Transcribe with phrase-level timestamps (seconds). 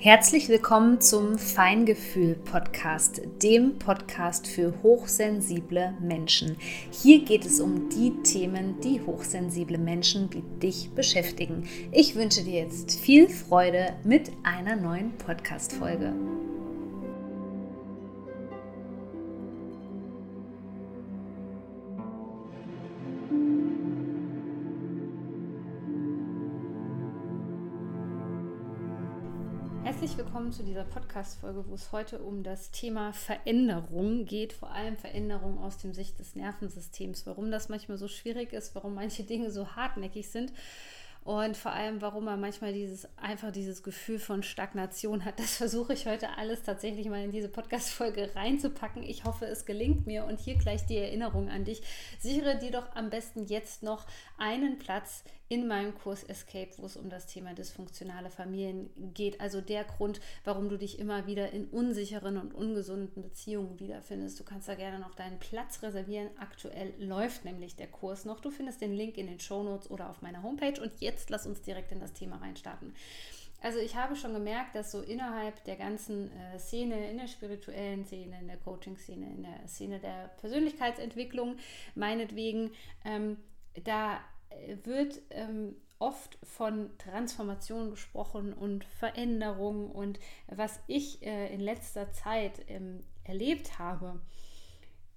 [0.00, 6.56] Herzlich willkommen zum Feingefühl Podcast, dem Podcast für hochsensible Menschen.
[6.92, 11.68] Hier geht es um die Themen, die hochsensible Menschen wie dich beschäftigen.
[11.90, 16.12] Ich wünsche dir jetzt viel Freude mit einer neuen Podcast-Folge.
[30.18, 35.60] Willkommen zu dieser Podcast-Folge, wo es heute um das Thema Veränderung geht, vor allem Veränderung
[35.60, 39.76] aus dem Sicht des Nervensystems, warum das manchmal so schwierig ist, warum manche Dinge so
[39.76, 40.52] hartnäckig sind
[41.24, 45.38] und vor allem, warum man manchmal dieses einfach dieses Gefühl von Stagnation hat.
[45.38, 49.02] Das versuche ich heute alles tatsächlich mal in diese Podcast-Folge reinzupacken.
[49.02, 50.24] Ich hoffe, es gelingt mir.
[50.24, 51.82] Und hier gleich die Erinnerung an dich.
[52.18, 54.06] Sichere dir doch am besten jetzt noch
[54.38, 59.40] einen Platz in meinem Kurs Escape, wo es um das Thema dysfunktionale Familien geht.
[59.40, 64.38] Also der Grund, warum du dich immer wieder in unsicheren und ungesunden Beziehungen wiederfindest.
[64.38, 66.28] Du kannst da gerne noch deinen Platz reservieren.
[66.38, 68.40] Aktuell läuft nämlich der Kurs noch.
[68.40, 70.80] Du findest den Link in den Show Notes oder auf meiner Homepage.
[70.82, 72.94] Und jetzt lass uns direkt in das Thema reinstarten.
[73.60, 78.04] Also ich habe schon gemerkt, dass so innerhalb der ganzen äh, Szene, in der spirituellen
[78.04, 81.56] Szene, in der Coaching-Szene, in der Szene der Persönlichkeitsentwicklung,
[81.96, 82.70] meinetwegen,
[83.04, 83.36] ähm,
[83.82, 84.20] da
[84.84, 89.90] wird ähm, oft von Transformation gesprochen und Veränderung.
[89.90, 94.20] Und was ich äh, in letzter Zeit ähm, erlebt habe,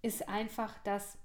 [0.01, 1.17] ist einfach, dass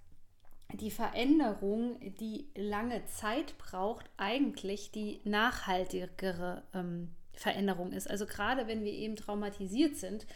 [0.75, 8.09] die Veränderung, die lange Zeit braucht, eigentlich die nachhaltigere ähm, Veränderung ist.
[8.11, 10.27] Also gerade wenn wir eben traumatisiert sind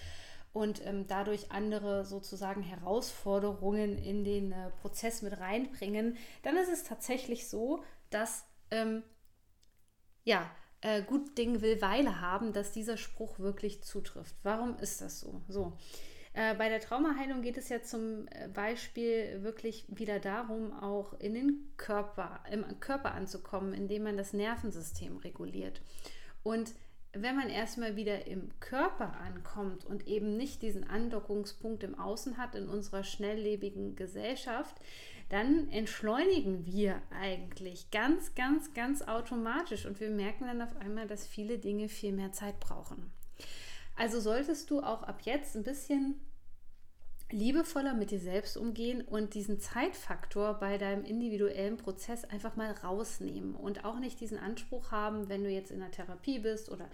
[0.53, 6.85] und ähm, dadurch andere sozusagen Herausforderungen in den äh, Prozess mit reinbringen, dann ist es
[6.85, 9.03] tatsächlich so, dass ähm,
[10.25, 10.51] ja,
[10.81, 14.35] äh, gut Ding will Weile haben, dass dieser Spruch wirklich zutrifft.
[14.43, 15.43] Warum ist das so?
[15.49, 15.77] So.
[16.33, 21.35] Äh, bei der Traumaheilung geht es ja zum äh, Beispiel wirklich wieder darum, auch in
[21.35, 25.83] den Körper, im Körper anzukommen, indem man das Nervensystem reguliert.
[26.43, 26.73] Und
[27.13, 32.55] wenn man erstmal wieder im Körper ankommt und eben nicht diesen Andockungspunkt im Außen hat
[32.55, 34.77] in unserer schnelllebigen Gesellschaft,
[35.29, 41.27] dann entschleunigen wir eigentlich ganz, ganz, ganz automatisch und wir merken dann auf einmal, dass
[41.27, 43.11] viele Dinge viel mehr Zeit brauchen.
[43.97, 46.21] Also solltest du auch ab jetzt ein bisschen
[47.33, 53.55] liebevoller mit dir selbst umgehen und diesen Zeitfaktor bei deinem individuellen Prozess einfach mal rausnehmen
[53.55, 56.89] und auch nicht diesen Anspruch haben, wenn du jetzt in der Therapie bist oder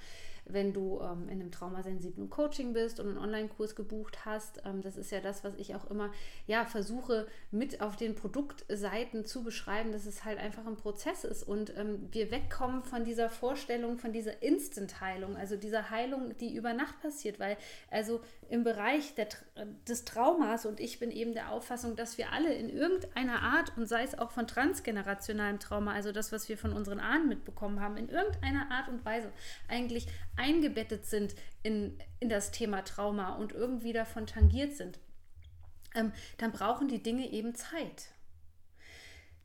[0.49, 4.63] wenn du ähm, in einem traumasensiblen Coaching bist und einen Online-Kurs gebucht hast.
[4.65, 6.11] Ähm, das ist ja das, was ich auch immer
[6.47, 11.43] ja, versuche mit auf den Produktseiten zu beschreiben, dass es halt einfach ein Prozess ist
[11.43, 16.73] und ähm, wir wegkommen von dieser Vorstellung, von dieser Instant-Heilung, also dieser Heilung, die über
[16.73, 17.57] Nacht passiert, weil
[17.91, 19.29] also im Bereich der,
[19.89, 23.87] des Traumas und ich bin eben der Auffassung, dass wir alle in irgendeiner Art und
[23.87, 27.97] sei es auch von transgenerationalem Trauma, also das, was wir von unseren Ahnen mitbekommen haben,
[27.97, 29.31] in irgendeiner Art und Weise
[29.69, 30.07] eigentlich
[30.37, 34.99] eingebettet sind in, in das Thema Trauma und irgendwie davon tangiert sind,
[35.95, 38.11] ähm, dann brauchen die Dinge eben Zeit.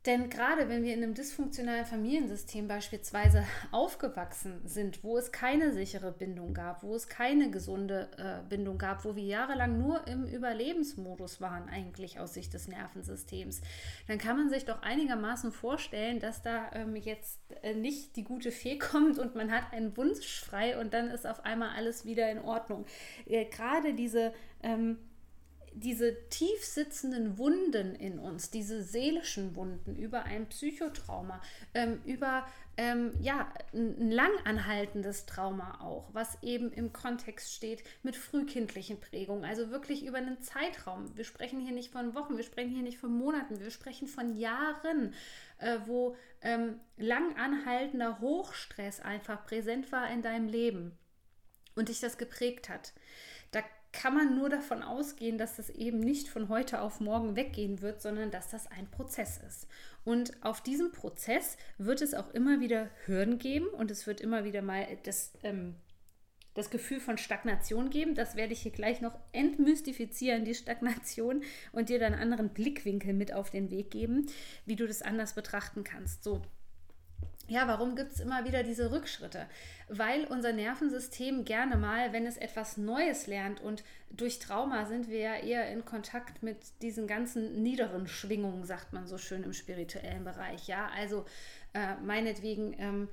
[0.08, 6.12] Denn gerade wenn wir in einem dysfunktionalen Familiensystem beispielsweise aufgewachsen sind, wo es keine sichere
[6.12, 11.40] Bindung gab, wo es keine gesunde äh, Bindung gab, wo wir jahrelang nur im Überlebensmodus
[11.40, 13.62] waren, eigentlich aus Sicht des Nervensystems,
[14.08, 18.50] dann kann man sich doch einigermaßen vorstellen, dass da ähm, jetzt äh, nicht die gute
[18.52, 22.28] Fee kommt und man hat einen Wunsch frei und dann ist auf einmal alles wieder
[22.32, 22.86] in Ordnung.
[23.28, 24.98] Äh, gerade diese ähm,
[25.74, 31.42] diese tief sitzenden Wunden in uns, diese seelischen Wunden über ein Psychotrauma,
[31.74, 32.46] ähm, über
[32.78, 39.72] ähm, ja, ein langanhaltendes Trauma auch, was eben im Kontext steht mit frühkindlichen Prägungen, also
[39.72, 41.16] wirklich über einen Zeitraum.
[41.16, 44.36] Wir sprechen hier nicht von Wochen, wir sprechen hier nicht von Monaten, wir sprechen von
[44.36, 45.14] Jahren,
[45.60, 50.98] äh, wo ähm, langanhaltender Hochstress einfach präsent war in deinem Leben
[51.76, 52.94] und dich das geprägt hat.
[53.94, 58.02] Kann man nur davon ausgehen, dass das eben nicht von heute auf morgen weggehen wird,
[58.02, 59.68] sondern dass das ein Prozess ist.
[60.06, 64.46] Und auf diesem Prozess wird es auch immer wieder Hürden geben und es wird immer
[64.46, 65.76] wieder mal das, ähm,
[66.54, 68.16] das Gefühl von Stagnation geben.
[68.16, 73.14] Das werde ich hier gleich noch entmystifizieren, die Stagnation, und dir dann einen anderen Blickwinkel
[73.14, 74.28] mit auf den Weg geben,
[74.66, 76.24] wie du das anders betrachten kannst.
[76.24, 76.42] So,
[77.48, 79.48] ja, warum gibt es immer wieder diese Rückschritte?
[79.90, 85.20] Weil unser Nervensystem gerne mal, wenn es etwas Neues lernt und durch Trauma sind wir
[85.20, 90.24] ja eher in Kontakt mit diesen ganzen niederen Schwingungen, sagt man so schön im spirituellen
[90.24, 90.68] Bereich.
[90.68, 91.26] Ja, also
[91.74, 93.10] äh, meinetwegen ähm,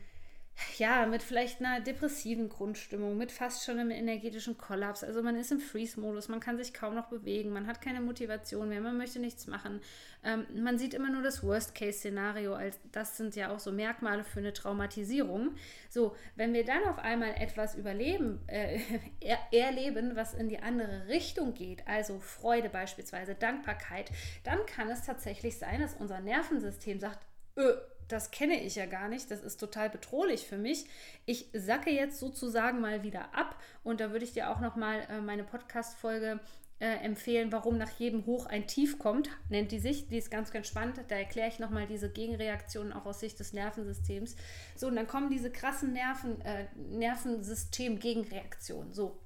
[0.78, 5.04] ja, mit vielleicht einer depressiven Grundstimmung, mit fast schon einem energetischen Kollaps.
[5.04, 8.68] Also man ist im Freeze-Modus, man kann sich kaum noch bewegen, man hat keine Motivation
[8.68, 9.80] mehr, man möchte nichts machen.
[10.24, 14.40] Ähm, man sieht immer nur das Worst-Case-Szenario, als das sind ja auch so Merkmale für
[14.40, 15.54] eine Traumatisierung.
[15.90, 18.80] So, wenn wir dann auf einmal etwas überleben, äh,
[19.20, 24.10] er, erleben, was in die andere Richtung geht, also Freude beispielsweise, Dankbarkeit,
[24.42, 27.20] dann kann es tatsächlich sein, dass unser Nervensystem sagt,
[27.56, 27.76] öh,
[28.08, 30.86] das kenne ich ja gar nicht, das ist total bedrohlich für mich.
[31.26, 35.00] Ich sacke jetzt sozusagen mal wieder ab und da würde ich dir auch noch mal
[35.10, 36.40] äh, meine Podcast-Folge
[36.80, 40.08] äh, empfehlen, warum nach jedem Hoch ein Tief kommt, nennt die sich.
[40.08, 41.00] Die ist ganz, ganz spannend.
[41.08, 44.36] Da erkläre ich nochmal diese Gegenreaktionen auch aus Sicht des Nervensystems.
[44.76, 48.92] So, und dann kommen diese krassen Nerven, äh, Nervensystem-Gegenreaktionen.
[48.92, 49.18] So,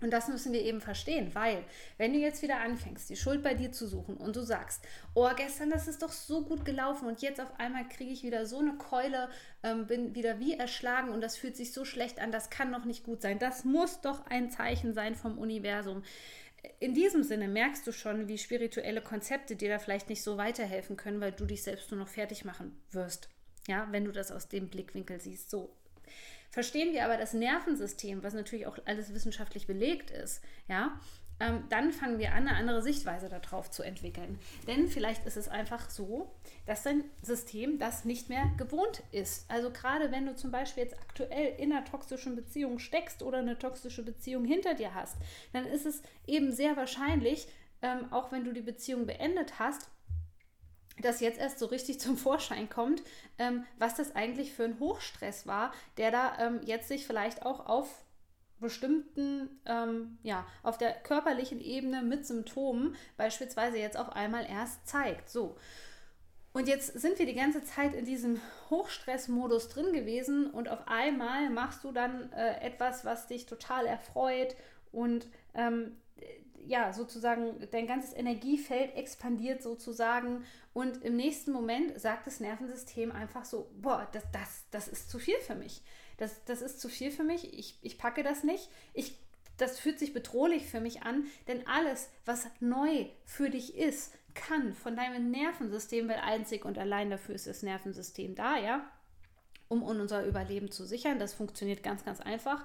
[0.00, 1.64] und das müssen wir eben verstehen, weil
[1.96, 4.84] wenn du jetzt wieder anfängst, die Schuld bei dir zu suchen und du sagst,
[5.14, 8.44] oh, gestern, das ist doch so gut gelaufen und jetzt auf einmal kriege ich wieder
[8.44, 9.30] so eine Keule,
[9.62, 12.84] ähm, bin wieder wie erschlagen und das fühlt sich so schlecht an, das kann doch
[12.84, 13.38] nicht gut sein.
[13.38, 16.02] Das muss doch ein Zeichen sein vom Universum.
[16.78, 20.98] In diesem Sinne merkst du schon, wie spirituelle Konzepte dir da vielleicht nicht so weiterhelfen
[20.98, 23.30] können, weil du dich selbst nur noch fertig machen wirst.
[23.66, 25.48] Ja, wenn du das aus dem Blickwinkel siehst.
[25.50, 25.74] So,
[26.50, 30.98] Verstehen wir aber das Nervensystem, was natürlich auch alles wissenschaftlich belegt ist, ja,
[31.38, 34.38] ähm, dann fangen wir an, eine andere Sichtweise darauf zu entwickeln.
[34.66, 36.30] Denn vielleicht ist es einfach so,
[36.64, 39.50] dass dein System das nicht mehr gewohnt ist.
[39.50, 43.58] Also gerade wenn du zum Beispiel jetzt aktuell in einer toxischen Beziehung steckst oder eine
[43.58, 45.16] toxische Beziehung hinter dir hast,
[45.52, 47.48] dann ist es eben sehr wahrscheinlich,
[47.82, 49.90] ähm, auch wenn du die Beziehung beendet hast,
[51.00, 53.02] dass jetzt erst so richtig zum Vorschein kommt,
[53.38, 57.66] ähm, was das eigentlich für ein Hochstress war, der da ähm, jetzt sich vielleicht auch
[57.66, 57.88] auf
[58.58, 65.28] bestimmten, ähm, ja, auf der körperlichen Ebene mit Symptomen beispielsweise jetzt auf einmal erst zeigt.
[65.28, 65.56] So.
[66.52, 68.40] Und jetzt sind wir die ganze Zeit in diesem
[68.70, 74.56] Hochstressmodus drin gewesen und auf einmal machst du dann äh, etwas, was dich total erfreut
[74.90, 75.96] und ähm,
[76.64, 83.44] ja, sozusagen dein ganzes Energiefeld expandiert sozusagen und im nächsten Moment sagt das Nervensystem einfach
[83.44, 85.82] so, boah, das, das, das ist zu viel für mich.
[86.18, 88.70] Das, das ist zu viel für mich, ich, ich packe das nicht.
[88.94, 89.18] Ich,
[89.56, 94.74] das fühlt sich bedrohlich für mich an, denn alles, was neu für dich ist, kann
[94.74, 98.86] von deinem Nervensystem, weil einzig und allein dafür ist das Nervensystem da, ja,
[99.68, 101.18] um unser Überleben zu sichern.
[101.18, 102.64] Das funktioniert ganz, ganz einfach.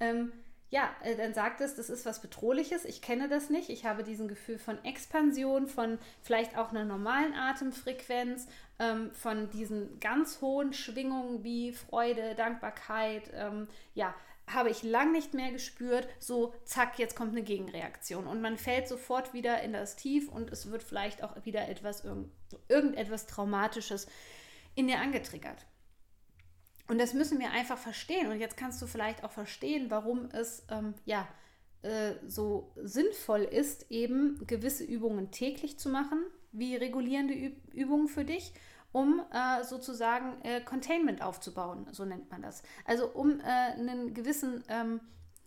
[0.00, 0.32] Ähm,
[0.70, 4.04] ja, äh, dann sagt es, das ist was Bedrohliches, ich kenne das nicht, ich habe
[4.04, 8.46] diesen Gefühl von Expansion, von vielleicht auch einer normalen Atemfrequenz,
[8.78, 14.14] ähm, von diesen ganz hohen Schwingungen wie Freude, Dankbarkeit, ähm, ja,
[14.46, 18.26] habe ich lang nicht mehr gespürt, so zack, jetzt kommt eine Gegenreaktion.
[18.26, 22.04] Und man fällt sofort wieder in das Tief und es wird vielleicht auch wieder etwas,
[22.04, 22.32] irgend,
[22.68, 24.08] irgendetwas Traumatisches
[24.74, 25.66] in dir angetriggert.
[26.90, 28.32] Und das müssen wir einfach verstehen.
[28.32, 31.28] Und jetzt kannst du vielleicht auch verstehen, warum es ähm, ja
[31.82, 36.18] äh, so sinnvoll ist, eben gewisse Übungen täglich zu machen,
[36.50, 38.52] wie regulierende Üb Übungen für dich,
[38.90, 42.64] um äh, sozusagen äh, Containment aufzubauen, so nennt man das.
[42.84, 45.00] Also um äh, einen gewissen, ähm,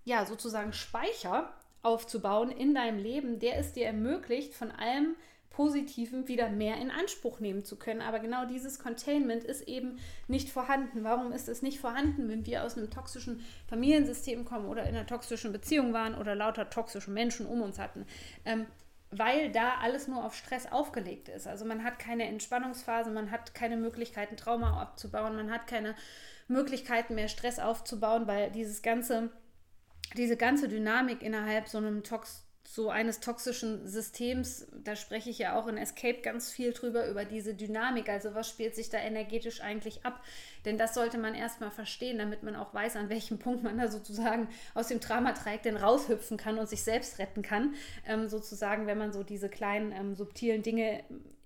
[0.05, 5.17] ja, sozusagen Speicher aufzubauen in deinem Leben, der es dir ermöglicht, von allem
[5.53, 8.01] Positiven wieder mehr in Anspruch nehmen zu können.
[8.01, 11.03] Aber genau dieses Containment ist eben nicht vorhanden.
[11.03, 15.05] Warum ist es nicht vorhanden, wenn wir aus einem toxischen Familiensystem kommen oder in einer
[15.05, 18.05] toxischen Beziehung waren oder lauter toxische Menschen um uns hatten?
[18.45, 18.65] Ähm,
[19.11, 21.47] weil da alles nur auf Stress aufgelegt ist.
[21.47, 25.93] Also man hat keine Entspannungsphase, man hat keine Möglichkeiten, Trauma abzubauen, man hat keine
[26.47, 29.29] Möglichkeiten mehr, Stress aufzubauen, weil dieses ganze,
[30.17, 35.59] diese ganze Dynamik innerhalb so einem Tox so eines toxischen Systems, da spreche ich ja
[35.59, 38.09] auch in Escape ganz viel drüber, über diese Dynamik.
[38.09, 40.23] Also was spielt sich da energetisch eigentlich ab?
[40.65, 43.89] Denn das sollte man erstmal verstehen, damit man auch weiß, an welchem Punkt man da
[43.89, 47.75] sozusagen aus dem Dramatreieck denn raushüpfen kann und sich selbst retten kann.
[48.07, 51.03] Ähm, sozusagen, wenn man so diese kleinen ähm, subtilen Dinge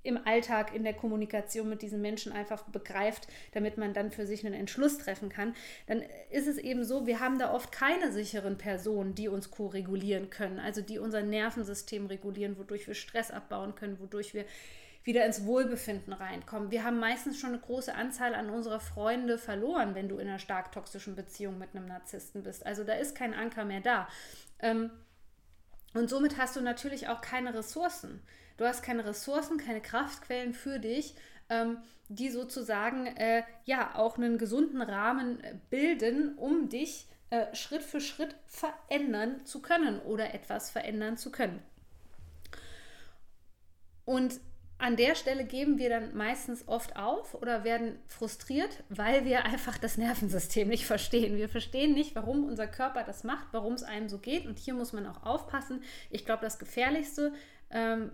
[0.08, 4.46] im Alltag, in der Kommunikation mit diesen Menschen einfach begreift, damit man dann für sich
[4.46, 5.54] einen Entschluss treffen kann,
[5.86, 10.30] dann ist es eben so, wir haben da oft keine sicheren Personen, die uns co-regulieren
[10.30, 14.46] können, also die unser Nervensystem regulieren, wodurch wir Stress abbauen können, wodurch wir
[15.04, 16.70] wieder ins Wohlbefinden reinkommen.
[16.70, 20.40] Wir haben meistens schon eine große Anzahl an unserer Freunde verloren, wenn du in einer
[20.40, 22.66] stark toxischen Beziehung mit einem Narzissten bist.
[22.66, 24.10] Also da ist kein Anker mehr da.
[24.60, 24.92] Ähm,
[25.94, 28.22] und somit hast du natürlich auch keine Ressourcen.
[28.58, 31.16] Du hast keine Ressourcen, keine Kraftquellen für dich,
[31.50, 31.78] ähm,
[32.10, 38.02] die sozusagen äh, ja auch einen gesunden Rahmen äh, bilden, um dich äh, Schritt für
[38.02, 41.62] Schritt verändern zu können oder etwas verändern zu können.
[44.06, 44.40] Und
[44.80, 49.78] an der Stelle geben wir dann meistens oft auf oder werden frustriert, weil wir einfach
[49.80, 51.36] das Nervensystem nicht verstehen.
[51.36, 54.46] Wir verstehen nicht, warum unser Körper das macht, warum es einem so geht.
[54.46, 55.82] Und hier muss man auch aufpassen.
[56.12, 57.34] Ich glaube, das Gefährlichste,
[57.72, 58.12] ähm,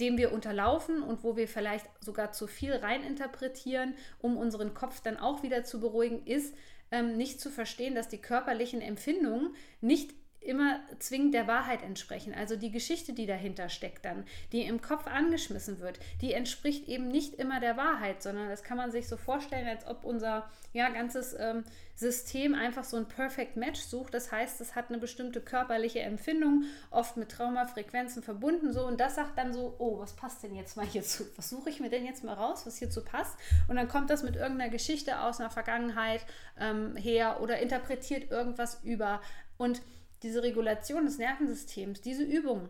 [0.00, 5.16] dem wir unterlaufen und wo wir vielleicht sogar zu viel reininterpretieren, um unseren Kopf dann
[5.16, 6.54] auch wieder zu beruhigen, ist
[6.90, 12.34] ähm, nicht zu verstehen, dass die körperlichen Empfindungen nicht immer zwingend der Wahrheit entsprechen.
[12.34, 17.08] Also die Geschichte, die dahinter steckt dann, die im Kopf angeschmissen wird, die entspricht eben
[17.08, 20.88] nicht immer der Wahrheit, sondern das kann man sich so vorstellen, als ob unser ja,
[20.88, 21.64] ganzes ähm,
[21.96, 24.14] System einfach so ein Perfect Match sucht.
[24.14, 29.16] Das heißt, es hat eine bestimmte körperliche Empfindung, oft mit Traumafrequenzen verbunden so und das
[29.16, 31.24] sagt dann so, oh, was passt denn jetzt mal hierzu?
[31.36, 33.36] Was suche ich mir denn jetzt mal raus, was hierzu passt?
[33.68, 36.20] Und dann kommt das mit irgendeiner Geschichte aus einer Vergangenheit
[36.60, 39.20] ähm, her oder interpretiert irgendwas über
[39.56, 39.80] und
[40.22, 42.68] diese Regulation des Nervensystems, diese Übung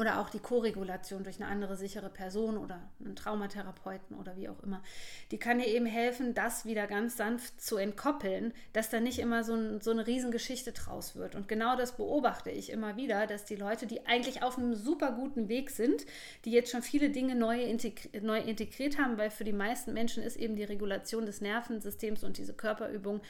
[0.00, 4.62] oder auch die Koregulation durch eine andere sichere Person oder einen Traumatherapeuten oder wie auch
[4.62, 4.82] immer,
[5.30, 9.44] die kann dir eben helfen, das wieder ganz sanft zu entkoppeln, dass da nicht immer
[9.44, 11.34] so, ein, so eine Riesengeschichte draus wird.
[11.34, 15.12] Und genau das beobachte ich immer wieder, dass die Leute, die eigentlich auf einem super
[15.12, 16.06] guten Weg sind,
[16.46, 20.22] die jetzt schon viele Dinge neu, integri neu integriert haben, weil für die meisten Menschen
[20.22, 23.20] ist eben die Regulation des Nervensystems und diese Körperübung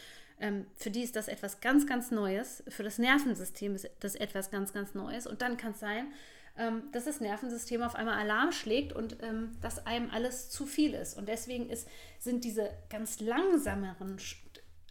[0.77, 2.63] für die ist das etwas ganz, ganz Neues.
[2.69, 5.27] Für das Nervensystem ist das etwas ganz, ganz Neues.
[5.27, 6.13] Und dann kann es sein,
[6.57, 10.95] ähm, dass das Nervensystem auf einmal Alarm schlägt und ähm, dass einem alles zu viel
[10.95, 11.17] ist.
[11.17, 14.19] Und deswegen ist, sind diese ganz langsameren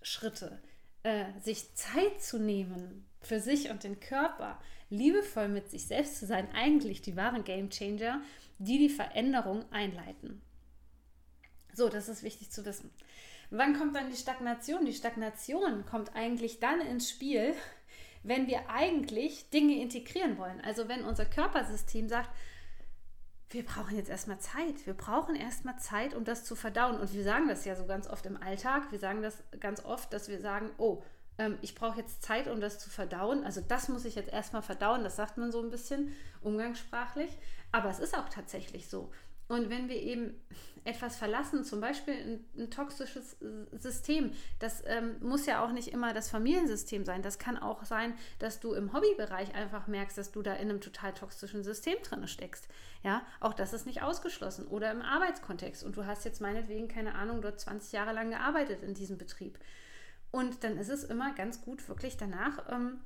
[0.01, 0.59] Schritte,
[1.03, 6.25] äh, sich Zeit zu nehmen für sich und den Körper, liebevoll mit sich selbst zu
[6.25, 8.21] sein, eigentlich die wahren Game Changer,
[8.57, 10.41] die die Veränderung einleiten.
[11.73, 12.89] So, das ist wichtig zu wissen.
[13.51, 14.85] Wann kommt dann die Stagnation?
[14.85, 17.53] Die Stagnation kommt eigentlich dann ins Spiel,
[18.23, 20.61] wenn wir eigentlich Dinge integrieren wollen.
[20.61, 22.29] Also wenn unser Körpersystem sagt,
[23.51, 24.85] wir brauchen jetzt erstmal Zeit.
[24.85, 26.99] Wir brauchen erstmal Zeit, um das zu verdauen.
[26.99, 28.91] Und wir sagen das ja so ganz oft im Alltag.
[28.91, 31.01] Wir sagen das ganz oft, dass wir sagen, oh,
[31.39, 33.43] ähm, ich brauche jetzt Zeit, um das zu verdauen.
[33.43, 35.03] Also das muss ich jetzt erstmal verdauen.
[35.03, 37.31] Das sagt man so ein bisschen umgangssprachlich.
[37.71, 39.11] Aber es ist auch tatsächlich so.
[39.49, 40.39] Und wenn wir eben
[40.83, 43.35] etwas verlassen, zum Beispiel ein, ein toxisches
[43.71, 47.23] System, das ähm, muss ja auch nicht immer das Familiensystem sein.
[47.23, 50.81] Das kann auch sein, dass du im Hobbybereich einfach merkst, dass du da in einem
[50.81, 52.67] total toxischen System drin steckst.
[53.03, 54.67] Ja, auch das ist nicht ausgeschlossen.
[54.67, 58.83] Oder im Arbeitskontext und du hast jetzt meinetwegen, keine Ahnung, dort 20 Jahre lang gearbeitet
[58.83, 59.57] in diesem Betrieb.
[60.29, 62.99] Und dann ist es immer ganz gut, wirklich danach ähm,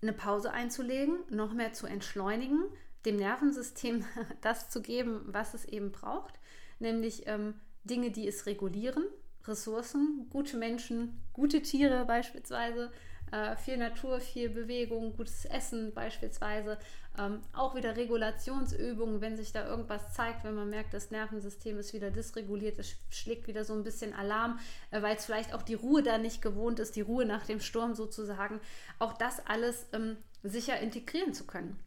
[0.00, 2.62] eine Pause einzulegen, noch mehr zu entschleunigen,
[3.04, 4.04] dem Nervensystem
[4.40, 6.34] das zu geben, was es eben braucht,
[6.78, 9.04] nämlich ähm, Dinge, die es regulieren,
[9.46, 12.90] Ressourcen, gute Menschen, gute Tiere beispielsweise,
[13.30, 16.78] äh, viel Natur, viel Bewegung, gutes Essen beispielsweise,
[17.18, 21.92] ähm, auch wieder Regulationsübungen, wenn sich da irgendwas zeigt, wenn man merkt, das Nervensystem ist
[21.92, 24.58] wieder dysreguliert, es schlägt wieder so ein bisschen Alarm,
[24.90, 27.60] äh, weil es vielleicht auch die Ruhe da nicht gewohnt ist, die Ruhe nach dem
[27.60, 28.60] Sturm sozusagen,
[28.98, 31.78] auch das alles ähm, sicher integrieren zu können.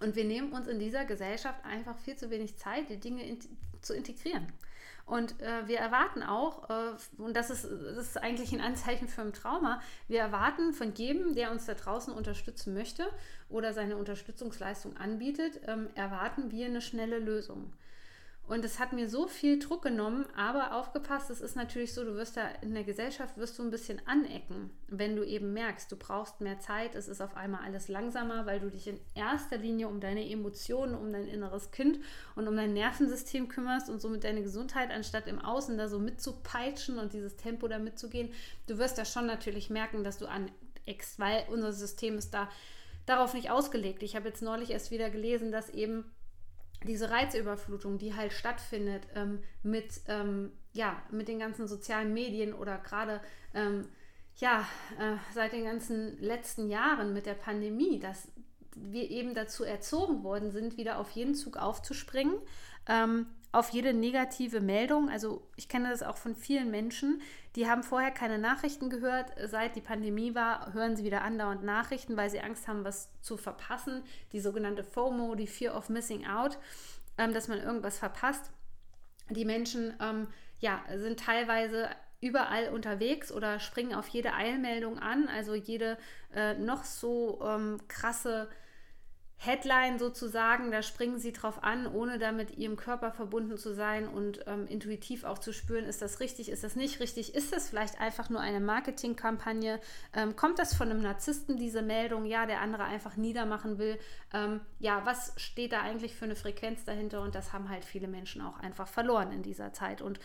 [0.00, 3.38] Und wir nehmen uns in dieser Gesellschaft einfach viel zu wenig Zeit, die Dinge in,
[3.80, 4.52] zu integrieren.
[5.06, 9.22] Und äh, wir erwarten auch, äh, und das ist, das ist eigentlich ein Anzeichen für
[9.22, 13.06] ein Trauma, wir erwarten von jedem, der uns da draußen unterstützen möchte
[13.48, 17.72] oder seine Unterstützungsleistung anbietet, ähm, erwarten wir eine schnelle Lösung.
[18.46, 22.14] Und es hat mir so viel Druck genommen, aber aufgepasst, es ist natürlich so, du
[22.14, 25.96] wirst da in der Gesellschaft wirst du ein bisschen anecken, wenn du eben merkst, du
[25.96, 29.88] brauchst mehr Zeit, es ist auf einmal alles langsamer, weil du dich in erster Linie
[29.88, 31.98] um deine Emotionen, um dein inneres Kind
[32.36, 37.00] und um dein Nervensystem kümmerst und somit deine Gesundheit, anstatt im Außen da so mitzupeitschen
[37.00, 38.32] und dieses Tempo da mitzugehen.
[38.68, 42.48] Du wirst da schon natürlich merken, dass du aneckst, weil unser System ist da
[43.06, 44.04] darauf nicht ausgelegt.
[44.04, 46.04] Ich habe jetzt neulich erst wieder gelesen, dass eben
[46.84, 52.78] diese Reizüberflutung, die halt stattfindet ähm, mit, ähm, ja, mit den ganzen sozialen Medien oder
[52.78, 53.20] gerade
[53.54, 53.88] ähm,
[54.36, 54.60] ja,
[54.98, 58.28] äh, seit den ganzen letzten Jahren mit der Pandemie, dass
[58.74, 62.34] wir eben dazu erzogen worden sind, wieder auf jeden Zug aufzuspringen,
[62.86, 63.26] ähm,
[63.56, 65.08] auf jede negative Meldung.
[65.08, 67.22] Also ich kenne das auch von vielen Menschen,
[67.54, 69.32] die haben vorher keine Nachrichten gehört.
[69.46, 73.38] Seit die Pandemie war, hören sie wieder andauernd Nachrichten, weil sie Angst haben, was zu
[73.38, 74.02] verpassen.
[74.32, 76.58] Die sogenannte FOMO, die Fear of Missing Out,
[77.16, 78.50] ähm, dass man irgendwas verpasst.
[79.30, 80.28] Die Menschen ähm,
[80.60, 81.88] ja, sind teilweise
[82.20, 85.28] überall unterwegs oder springen auf jede Eilmeldung an.
[85.28, 85.96] Also jede
[86.34, 88.50] äh, noch so ähm, krasse
[89.38, 94.40] Headline sozusagen, da springen sie drauf an, ohne damit ihrem Körper verbunden zu sein und
[94.46, 98.00] ähm, intuitiv auch zu spüren, ist das richtig, ist das nicht richtig, ist das vielleicht
[98.00, 99.78] einfach nur eine Marketingkampagne,
[100.14, 103.98] ähm, kommt das von einem Narzissten, diese Meldung, ja, der andere einfach niedermachen will,
[104.32, 107.20] ähm, ja, was steht da eigentlich für eine Frequenz dahinter?
[107.20, 110.02] Und das haben halt viele Menschen auch einfach verloren in dieser Zeit.
[110.02, 110.18] Und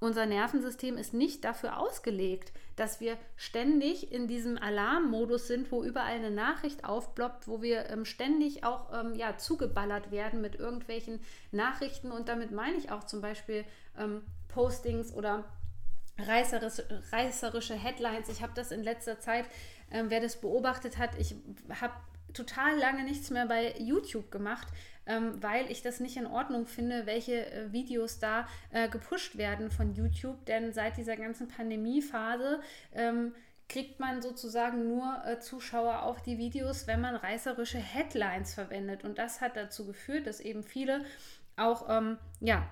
[0.00, 6.14] unser Nervensystem ist nicht dafür ausgelegt, dass wir ständig in diesem Alarmmodus sind, wo überall
[6.14, 12.12] eine Nachricht aufploppt, wo wir ähm, ständig auch ähm, ja, zugeballert werden mit irgendwelchen Nachrichten.
[12.12, 13.64] Und damit meine ich auch zum Beispiel
[13.98, 15.44] ähm, Postings oder
[16.18, 18.28] reißerische, reißerische Headlines.
[18.28, 19.46] Ich habe das in letzter Zeit,
[19.90, 21.34] ähm, wer das beobachtet hat, ich
[21.80, 21.94] habe
[22.32, 24.68] total lange nichts mehr bei YouTube gemacht,
[25.08, 29.70] ähm, weil ich das nicht in Ordnung finde, welche äh, Videos da äh, gepusht werden
[29.70, 30.44] von YouTube.
[30.46, 32.60] Denn seit dieser ganzen Pandemiephase
[32.94, 33.34] ähm,
[33.68, 39.04] kriegt man sozusagen nur äh, Zuschauer auf die Videos, wenn man reißerische Headlines verwendet.
[39.04, 41.04] Und das hat dazu geführt, dass eben viele
[41.56, 42.68] auch ähm, ja,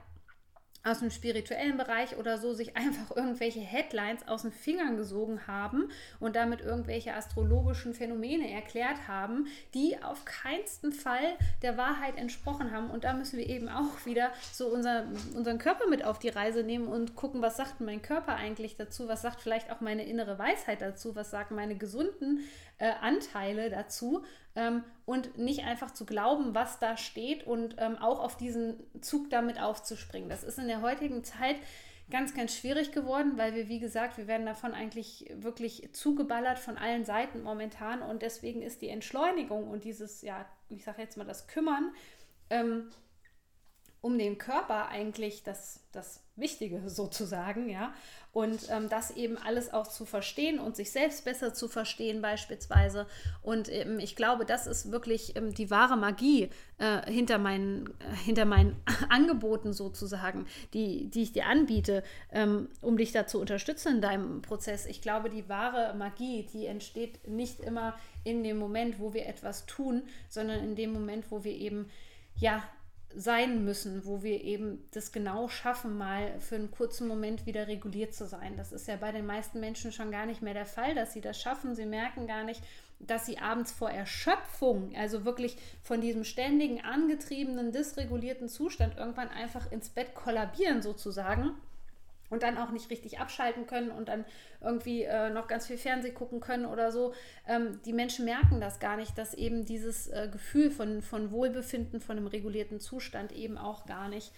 [0.86, 5.88] aus dem spirituellen Bereich oder so sich einfach irgendwelche Headlines aus den Fingern gesogen haben
[6.20, 12.90] und damit irgendwelche astrologischen Phänomene erklärt haben, die auf keinsten Fall der Wahrheit entsprochen haben.
[12.90, 16.62] Und da müssen wir eben auch wieder so unser, unseren Körper mit auf die Reise
[16.62, 20.38] nehmen und gucken, was sagt mein Körper eigentlich dazu, was sagt vielleicht auch meine innere
[20.38, 22.40] Weisheit dazu, was sagen meine gesunden
[22.78, 24.22] äh, Anteile dazu
[24.56, 29.30] ähm, und nicht einfach zu glauben, was da steht und ähm, auch auf diesen Zug
[29.30, 30.28] damit aufzuspringen.
[30.28, 31.56] Das ist in der heutigen Zeit
[32.10, 36.76] ganz, ganz schwierig geworden, weil wir, wie gesagt, wir werden davon eigentlich wirklich zugeballert von
[36.76, 41.25] allen Seiten momentan und deswegen ist die Entschleunigung und dieses, ja, ich sage jetzt mal
[41.25, 41.92] das Kümmern
[42.50, 42.90] ähm,
[44.00, 47.92] um den Körper eigentlich das, das Wichtige sozusagen, ja.
[48.36, 53.06] Und ähm, das eben alles auch zu verstehen und sich selbst besser zu verstehen beispielsweise.
[53.40, 58.14] Und ähm, ich glaube, das ist wirklich ähm, die wahre Magie äh, hinter, meinen, äh,
[58.14, 58.76] hinter meinen
[59.08, 64.42] Angeboten sozusagen, die, die ich dir anbiete, ähm, um dich da zu unterstützen in deinem
[64.42, 64.84] Prozess.
[64.84, 69.64] Ich glaube, die wahre Magie, die entsteht nicht immer in dem Moment, wo wir etwas
[69.64, 71.88] tun, sondern in dem Moment, wo wir eben
[72.34, 72.62] ja
[73.16, 78.14] sein müssen, wo wir eben das genau schaffen, mal für einen kurzen Moment wieder reguliert
[78.14, 78.56] zu sein.
[78.58, 81.23] Das ist ja bei den meisten Menschen schon gar nicht mehr der Fall, dass sie
[81.23, 81.75] das schaffen.
[81.75, 82.62] Sie merken gar nicht,
[82.99, 89.73] dass sie abends vor Erschöpfung, also wirklich von diesem ständigen, angetriebenen, dysregulierten Zustand irgendwann einfach
[89.73, 91.52] ins Bett kollabieren sozusagen
[92.30, 94.25] und dann auch nicht richtig abschalten können und dann
[94.60, 97.15] irgendwie äh, noch ganz viel Fernseh gucken können oder so.
[97.47, 102.00] Ähm, die Menschen merken das gar nicht, dass eben dieses äh, Gefühl von, von Wohlbefinden,
[102.00, 104.32] von einem regulierten Zustand eben auch gar nicht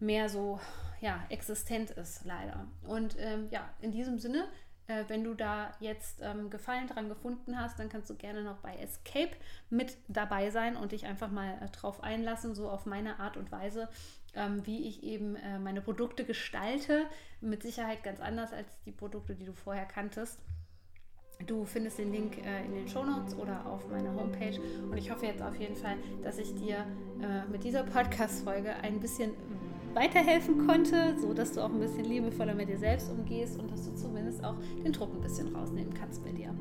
[0.00, 0.60] mehr so
[1.00, 2.66] ja, existent ist, leider.
[2.86, 4.48] Und ähm, ja, in diesem Sinne
[4.88, 8.56] äh, wenn du da jetzt ähm, Gefallen dran gefunden hast, dann kannst du gerne noch
[8.58, 9.36] bei Escape
[9.70, 13.52] mit dabei sein und dich einfach mal äh, drauf einlassen, so auf meine Art und
[13.52, 13.88] Weise,
[14.34, 17.06] ähm, wie ich eben äh, meine Produkte gestalte.
[17.40, 20.38] Mit Sicherheit ganz anders als die Produkte, die du vorher kanntest.
[21.46, 24.58] Du findest den Link äh, in den Shownotes oder auf meiner Homepage.
[24.90, 26.84] Und ich hoffe jetzt auf jeden Fall, dass ich dir
[27.22, 29.34] äh, mit dieser Podcast-Folge ein bisschen
[29.94, 33.84] weiterhelfen konnte, so dass du auch ein bisschen liebevoller mit dir selbst umgehst und dass
[33.84, 36.54] du zumindest auch den Druck ein bisschen rausnehmen kannst bei dir.